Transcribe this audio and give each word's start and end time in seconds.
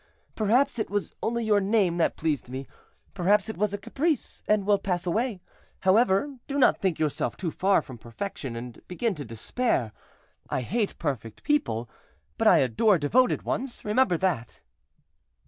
"Perhaps 0.33 0.79
it 0.79 0.89
was 0.89 1.13
only 1.21 1.43
your 1.45 1.59
name 1.61 1.97
that 1.97 2.17
pleased 2.17 2.49
me; 2.49 2.65
perhaps 3.13 3.49
it 3.49 3.61
is 3.61 3.71
a 3.71 3.77
caprice, 3.77 4.41
and 4.47 4.65
will 4.65 4.79
pass 4.79 5.05
away. 5.05 5.41
However, 5.81 6.37
do 6.47 6.57
not 6.57 6.79
think 6.81 6.97
yourself 6.97 7.37
too 7.37 7.51
far 7.51 7.83
from 7.83 7.99
perfection, 7.99 8.55
and 8.55 8.79
begin 8.87 9.13
to 9.13 9.23
despair. 9.23 9.91
I 10.49 10.61
hate 10.61 10.97
perfect 10.97 11.43
people, 11.43 11.87
but 12.39 12.47
I 12.47 12.57
adore 12.57 12.97
devoted 12.97 13.43
ones; 13.43 13.85
remember 13.85 14.17
that." 14.17 14.59